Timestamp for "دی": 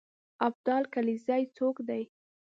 1.87-2.03